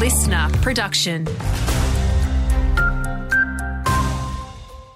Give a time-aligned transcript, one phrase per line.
[0.00, 1.26] LiSTNR production.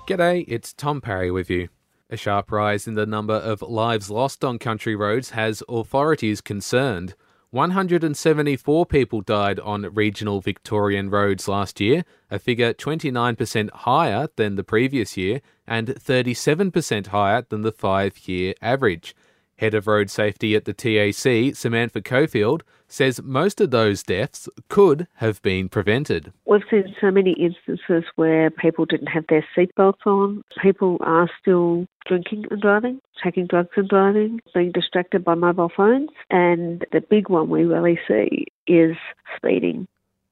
[0.08, 1.68] G'day, it's Tom Parry with you.
[2.08, 7.14] A sharp rise in the number of lives lost on country roads has authorities concerned.
[7.50, 14.64] 174 people died on regional Victorian roads last year, a figure 29% higher than the
[14.64, 19.14] previous year and 37% higher than the five year average.
[19.58, 25.06] Head of Road Safety at the TAC, Samantha Cockfield, says most of those deaths could
[25.14, 26.32] have been prevented.
[26.46, 30.42] We've seen so many instances where people didn't have their seatbelts on.
[30.60, 36.10] People are still drinking and driving, taking drugs and driving, being distracted by mobile phones.
[36.30, 38.96] And the big one we really see is
[39.36, 39.86] speeding.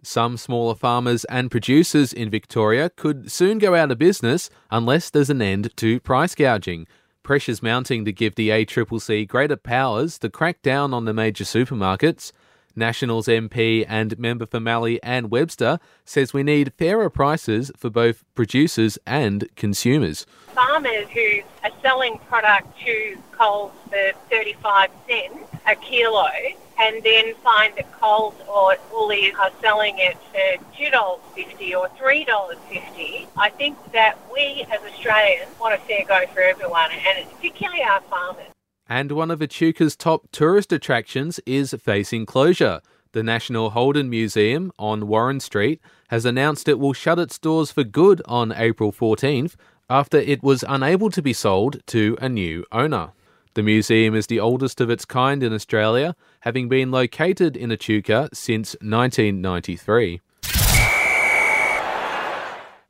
[0.04, 5.30] Some smaller farmers and producers in Victoria could soon go out of business unless there's
[5.30, 6.88] an end to price gouging.
[7.22, 12.32] Pressure's mounting to give the ACCC greater powers to crack down on the major supermarkets.
[12.74, 18.24] Nationals MP and member for Mallee Anne Webster says we need fairer prices for both
[18.34, 20.26] producers and consumers.
[20.54, 26.28] Farmers who are selling product to Coles for 35 cents a kilo
[26.78, 33.50] and then find that Coles or Woolies are selling it for $2.50 or $3.50, I
[33.50, 38.46] think that we as Australians want a fair go for everyone and particularly our farmers.
[38.88, 42.80] And one of Echuca's top tourist attractions is facing closure.
[43.12, 47.84] The National Holden Museum on Warren Street has announced it will shut its doors for
[47.84, 49.54] good on April 14th
[49.88, 53.12] after it was unable to be sold to a new owner.
[53.54, 58.30] The museum is the oldest of its kind in Australia, having been located in Echuca
[58.32, 60.22] since 1993.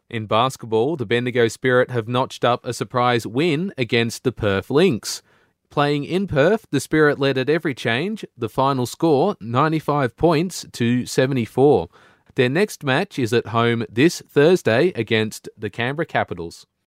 [0.09, 5.23] In basketball, the Bendigo Spirit have notched up a surprise win against the Perth Lynx.
[5.69, 11.07] Playing in Perth, the Spirit led at every change, the final score 95 points to
[11.07, 11.89] 74.
[12.37, 16.67] Their next match is at home this Thursday against the Canberra Capitals.